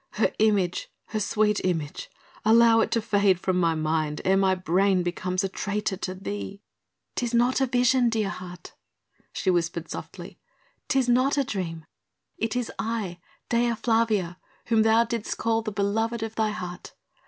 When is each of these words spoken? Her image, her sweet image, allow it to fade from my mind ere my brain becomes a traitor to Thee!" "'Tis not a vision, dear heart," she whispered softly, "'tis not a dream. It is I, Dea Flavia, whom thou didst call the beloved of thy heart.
Her 0.13 0.33
image, 0.39 0.89
her 1.09 1.19
sweet 1.19 1.61
image, 1.63 2.09
allow 2.43 2.79
it 2.79 2.89
to 2.89 3.03
fade 3.03 3.39
from 3.39 3.59
my 3.59 3.75
mind 3.75 4.19
ere 4.25 4.35
my 4.35 4.55
brain 4.55 5.03
becomes 5.03 5.43
a 5.43 5.47
traitor 5.47 5.95
to 5.97 6.15
Thee!" 6.15 6.63
"'Tis 7.13 7.35
not 7.35 7.61
a 7.61 7.67
vision, 7.67 8.09
dear 8.09 8.29
heart," 8.29 8.73
she 9.31 9.51
whispered 9.51 9.91
softly, 9.91 10.39
"'tis 10.87 11.07
not 11.07 11.37
a 11.37 11.43
dream. 11.43 11.85
It 12.39 12.55
is 12.55 12.71
I, 12.79 13.19
Dea 13.47 13.75
Flavia, 13.75 14.39
whom 14.69 14.81
thou 14.81 15.03
didst 15.03 15.37
call 15.37 15.61
the 15.61 15.71
beloved 15.71 16.23
of 16.23 16.33
thy 16.33 16.49
heart. 16.49 16.93